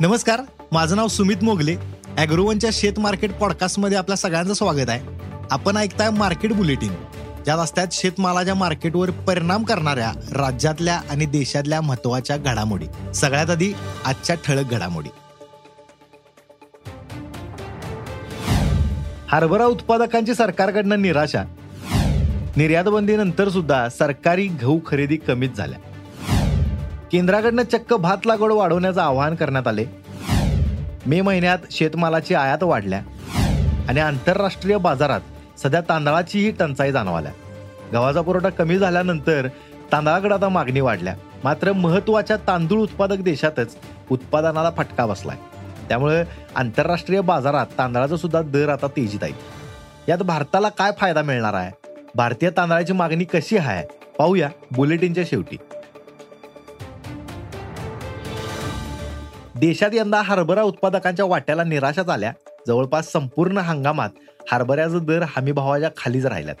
[0.00, 0.40] नमस्कार
[0.72, 1.76] माझं नाव सुमित मोगले.
[2.18, 5.00] अॅग्रोवनच्या शेत मार्केट पॉडकास्टमध्ये आपल्या सगळ्यांचं स्वागत आहे.
[5.50, 6.92] आपण ऐकताय मार्केट बुलेटिन.
[7.44, 13.12] ज्या रस्त्यात शेतमालाच्या मार्केटवर परिणाम करणाऱ्या राज्यातल्या आणि देशातल्या महत्त्वाच्या घडामोडी.
[13.14, 13.72] सगळ्यात आधी
[14.04, 15.08] आजच्या ठळक घडामोडी.
[19.28, 21.42] हरभरा उत्पादकांची सरकारकडनं निराशा.
[22.56, 25.78] निर्यातबंदीनंतर सुद्धा सरकारी गहू खरेदी कमीच झाल्या.
[27.12, 29.84] केंद्राकडनं चक्क भात लागवड वाढवण्याचं आवाहन करण्यात आले.
[31.06, 33.02] मे महिन्यात शेतमालाची आयात वाढल्या
[33.88, 35.20] आणि आंतरराष्ट्रीय बाजारात
[35.58, 37.32] सध्या तांदळाचीही टंचाई जाणवाल्या.
[37.92, 39.48] गव्हाचा पुरवठा कमी झाल्यानंतर
[39.92, 41.14] तांदळाकडे आता मागणी वाढल्या.
[41.44, 43.76] मात्र महत्त्वाच्या तांदूळ उत्पादक देशातच
[44.10, 45.36] उत्पादनाला फटका बसलाय.
[45.88, 46.24] त्यामुळे
[46.56, 49.32] आंतरराष्ट्रीय बाजारात तांदळाचा सुद्धा दर आता तेजीत आहे.
[50.08, 51.72] यात भारताला काय फायदा मिळणार आहे?
[52.14, 53.86] भारतीय तांदळाची मागणी कशी आहे?
[54.18, 55.56] पाहूया बुलेटिनच्या शेवटी.
[59.60, 62.32] देशात यंदा हरभरा उत्पादकांच्या वाट्याला निराशाच आल्या.
[62.66, 64.08] जवळपास संपूर्ण हंगामात
[64.52, 66.56] हरभऱ्याचा दर हमीभावाच्या खालीच राहिल्यात.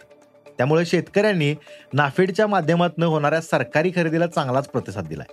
[0.58, 1.54] त्यामुळे शेतकऱ्यांनी
[1.92, 5.32] नाफेडच्या माध्यमातून होणाऱ्या सरकारी खरेदीला चांगलाच प्रतिसाद दिलाय.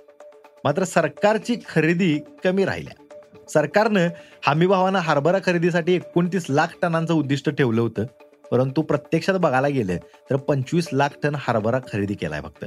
[0.64, 3.18] मात्र सरकारची खरेदी कमी राहिल्या.
[3.50, 4.08] सरकारनं
[4.48, 8.04] हमीभावानं हरभरा खरेदीसाठी एकोणतीस लाख टनांचं उद्दिष्ट ठेवलं होतं.
[8.52, 9.98] परंतु प्रत्यक्षात बघायला गेलं
[10.32, 12.66] तर पंचवीस लाख टन हरभरा खरेदी केलाय फक्त.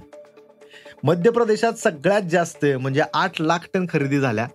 [1.04, 4.46] मध्य प्रदेशात सगळ्यात जास्त म्हणजे आठ लाख टन खरेदी झाल्या.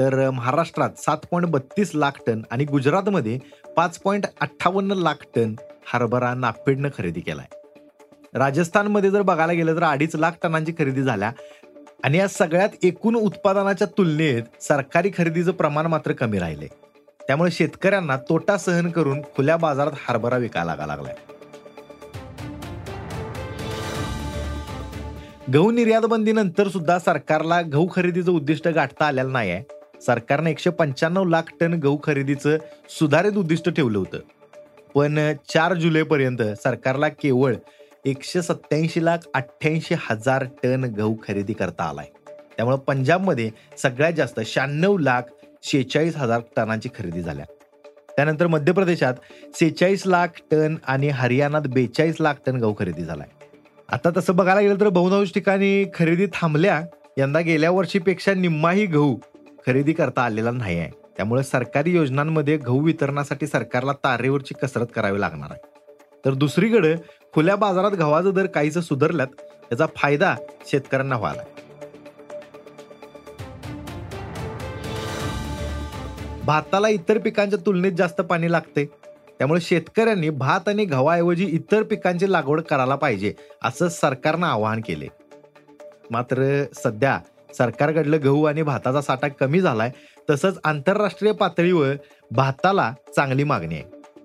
[0.00, 3.38] तर महाराष्ट्रात सात पॉईंट बत्तीस लाख टन आणि गुजरातमध्ये
[3.76, 5.54] पाच पॉईंट अठ्ठावन्न लाख टन
[5.92, 11.30] हरभरा नाफेडनं खरेदी केला आहे राजस्थानमध्ये जर बघायला गेलं तर अडीच लाख टनांची खरेदी झाल्या.
[12.04, 16.66] आणि या सगळ्यात एकूण उत्पादनाच्या तुलनेत सरकारी खरेदीचं प्रमाण मात्र कमी राहिले.
[17.20, 21.14] त्यामुळे शेतकऱ्यांना तोटा सहन करून खुल्या बाजारात हरभरा विकायला लागा लागलाय.
[25.54, 31.24] गहू निर्यात बंदीनंतर सुद्धा सरकारला गहू खरेदीचं उद्दिष्ट गाठता आलेलं नाही आहे सरकारनं एकशे पंच्याण्णव
[31.24, 32.56] लाख टन गहू खरेदीचं
[32.88, 34.18] सुधारित उद्दिष्ट ठेवलं होतं.
[34.94, 37.54] पण चार जुलैपर्यंत सरकारला केवळ
[38.04, 42.06] एकशे सत्याऐंशी लाख अठ्ठ्याऐंशी हजार टन गहू खरेदी करता आलाय.
[42.56, 45.22] त्यामुळे पंजाबमध्ये सगळ्यात जास्त शहाण्णव लाख
[45.62, 47.44] शेहेचाळीस हजार टनांची खरेदी झाल्या.
[48.16, 49.14] त्यानंतर मध्य प्रदेशात
[49.54, 53.28] सेहेचाळीस लाख टन आणि हरियाणात बेचाळीस लाख टन गहू खरेदी झालाय.
[53.92, 56.82] आता तसं बघायला गेलं तर बहुतांश ठिकाणी खरेदी थांबल्या.
[57.18, 59.16] यंदा गेल्या वर्षीपेक्षा निम्माही गहू
[59.66, 65.48] खरेदी करता आलेला नाही आहे त्यामुळे सरकारी योजनांमध्ये गहू वितरणासाठी सरकारला तारेवरची कसरत करावी लागणार
[65.50, 65.68] आहे.
[66.24, 66.94] तर दुसरीकडे
[67.34, 70.34] खुल्या बाजारात गव्हाचा दर काहीच सुधारल्यात याचा फायदा
[70.66, 71.42] शेतकऱ्यांना व्हायला.
[76.44, 78.84] भाताला इतर पिकांच्या तुलनेत जास्त पाणी लागते.
[79.38, 83.34] त्यामुळे शेतकऱ्यांनी भात आणि गव्हाऐवजी इतर पिकांची लागवड करायला पाहिजे
[83.64, 85.06] असं सरकारनं आवाहन केले.
[86.10, 87.18] मात्र सध्या
[87.54, 89.90] सरकारकडलं गहू आणि भाताचा साठा कमी झालाय
[90.30, 91.94] तसंच आंतरराष्ट्रीय पातळीवर
[92.30, 93.84] भाताला चांगली मागणी आहे.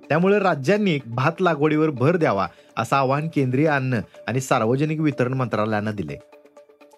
[0.09, 2.47] त्यामुळे राज्यांनी भात लागवडीवर भर द्यावा
[2.77, 6.17] असं आवाहन केंद्रीय अन्न आणि सार्वजनिक वितरण मंत्रालयानं दिले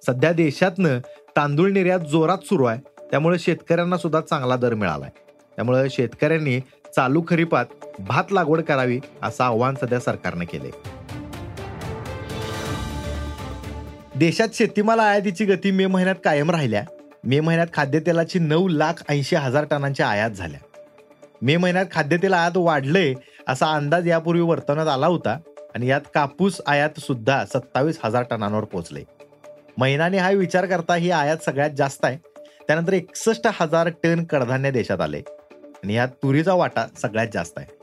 [0.05, 0.99] सध्या देशातनं
[1.35, 2.79] तांदूळ निर्यात जोरात सुरू आहे
[3.11, 5.09] त्यामुळे शेतकऱ्यांना सुद्धा चांगला दर मिळालाय.
[5.55, 6.59] त्यामुळे शेतकऱ्यांनी
[6.95, 7.65] चालू खरीपात
[7.99, 10.71] भात लागवड करावी असं आवाहन सध्या सरकारनं केले
[14.17, 16.83] देशात शेतीमाल आयातीची गती मे महिन्यात कायम राहिल्या.
[17.23, 20.59] मे महिन्यात खाद्यतेलाची नऊ लाख ऐंशी हजार टनांच्या आयात झाल्या.
[21.41, 23.13] मे महिन्यात खाद्यतेल आयात वाढलंय
[23.47, 25.37] असा अंदाज यापूर्वी वर्तवण्यात आला होता
[25.75, 29.03] आणि यात कापूस आयात सुद्धा सत्तावीस हजार टनांवर पोहोचले
[29.77, 32.17] महिन्याने हा विचार करता ही आयात सगळ्यात जास्त आहे.
[32.67, 37.75] त्यानंतर एकसष्ट हजार टन कडधान्य देशात आले आणि यात तुरीचा वाटा सगळ्यात जास्त आहे.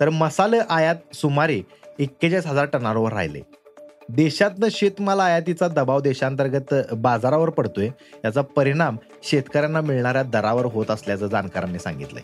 [0.00, 1.60] तर मसाले आयात सुमारे
[1.98, 3.40] एक्केचाळीस हजार टनांवर राहिले.
[4.14, 7.88] देशातनं शेतमाल आयातीचा दबाव देशांतर्गत बाजारावर पडतोय.
[8.24, 12.22] याचा परिणाम शेतकऱ्यांना मिळणाऱ्या दरावर होत असल्याचं जाणकारांनी सांगितलंय.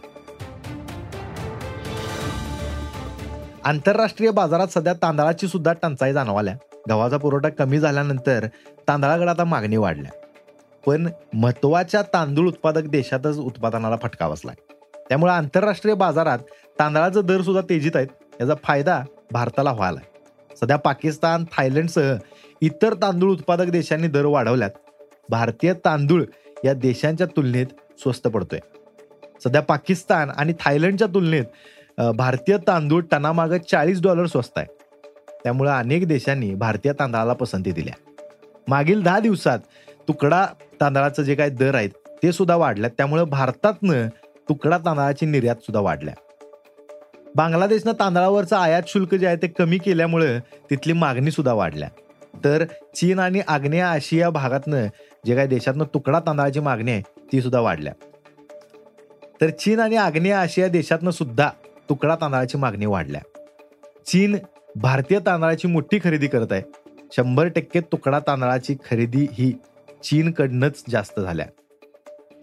[3.64, 6.56] आंतरराष्ट्रीय बाजारात सध्या तांदळाची सुद्धा टंचाई जाणवाल्या.
[6.90, 8.46] गव्हाचा पुरवठा कमी झाल्यानंतर
[8.88, 10.10] तांदळाकडे आता मागणी वाढल्या.
[10.86, 14.54] पण महत्त्वाच्या तांदूळ उत्पादक देशातच उत्पादनाला फटका बसलाय.
[15.08, 16.38] त्यामुळे आंतरराष्ट्रीय बाजारात
[16.78, 18.08] तांदळाचे दर सुद्धा तेजीत आहेत.
[18.40, 19.02] याचा फायदा
[19.32, 20.00] भारताला व्हायला
[20.60, 22.14] सध्या पाकिस्तान थायलंडसह
[22.60, 24.70] इतर तांदूळ उत्पादक देशांनी दर वाढवल्यात.
[25.28, 26.22] भारतीय तांदूळ
[26.64, 27.66] या देशांच्या तुलनेत
[27.98, 28.58] स्वस्त पडतोय.
[29.44, 34.66] सध्या पाकिस्तान आणि थायलंडच्या तुलनेत भारतीय तांदूळ टनामागं चाळीस डॉलर स्वस्त आहे.
[35.44, 37.94] त्यामुळे अनेक देशांनी भारतीय तांदळाला पसंती दिल्या.
[38.68, 39.58] मागील दहा दिवसात
[40.08, 40.46] तुकडा
[40.80, 41.90] तांदळाचं जे काही दर आहेत
[42.22, 42.90] ते सुद्धा वाढल्यात.
[42.96, 44.08] त्यामुळे भारतातनं
[44.48, 46.14] तुकडा तांदळाची निर्यात सुद्धा वाढल्या.
[47.36, 51.88] बांगलादेशनं तांदळावरचं आयात शुल्क जे आहे ते कमी केल्यामुळे तिथली मागणी सुद्धा वाढल्या.
[52.44, 54.86] तर चीन आणि आग्नेय आशिया भागातनं
[55.26, 57.02] जे काही देशातनं तुकडा तांदळाची मागणी आहे
[57.32, 57.92] ती सुद्धा वाढल्या.
[59.40, 61.50] तर चीन आणि आग्नेय आशिया देशातनं सुद्धा
[61.88, 63.20] तुकडा तांदळाची मागणी वाढल्या.
[64.06, 64.36] चीन
[64.76, 66.62] भारतीय तांदळाची मोठी खरेदी करत आहे.
[67.16, 69.52] शंभर टक्के तुकडा तांदळाची खरेदी ही
[70.04, 71.46] चीनकडनंच जास्त झाल्या.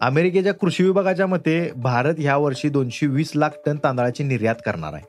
[0.04, 5.04] अमेरिकेच्या कृषी विभागाच्या मते भारत ह्या वर्षी दोनशे वीस लाख टन तांदळाची निर्यात करणार आहे.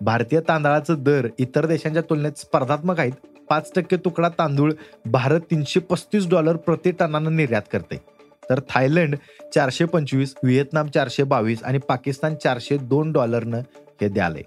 [0.00, 3.12] भारतीय तांदळाचं दर इतर देशांच्या तुलनेत स्पर्धात्मक आहेत.
[3.50, 4.72] पाच टक्के तुकडा तांदूळ
[5.06, 7.96] भारत तीनशे पस्तीस डॉलर प्रति टनानं निर्यात करते.
[8.50, 9.16] तर थायलंड
[9.54, 13.60] चारशे पंचवीस व्हिएतनाम चारशे बावीस आणि पाकिस्तान चारशे दोन डॉलरनं
[14.00, 14.42] हे द्यालंय.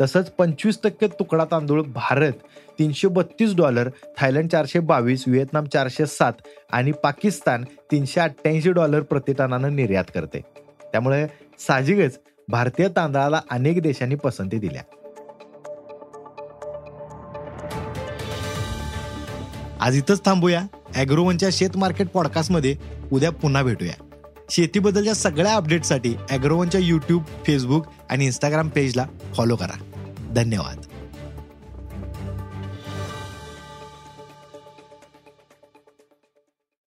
[0.00, 2.32] तसंच पंचवीस टक्के तुकडा तांदूळ भारत
[2.80, 3.88] तीनशे बत्तीस डॉलर
[4.18, 6.32] थायलंड चारशे बावीस व्हिएतनाम चारशे सात
[6.72, 10.40] आणि पाकिस्तान तीनशे अठ्ठ्याऐंशी डॉलर प्रतिटनानं निर्यात करते.
[10.92, 11.26] त्यामुळे
[11.58, 14.82] साहजिकच भारतीय तांदळाला अनेक देशांनी पसंती दिल्या.
[19.80, 20.62] आज इथंच थांबूया.
[20.96, 22.76] अॅग्रोवनच्या शेत मार्केट पॉडकास्टमध्ये
[23.12, 24.04] उद्या पुन्हा भेटूया.
[24.50, 29.06] शेतीबद्दलच्या सगळ्या अपडेटसाठी अॅग्रोवनच्या यूट्यूब फेसबुक आणि इंस्टाग्राम पेजला
[29.36, 29.82] फॉलो करा.
[30.34, 30.89] धन्यवाद.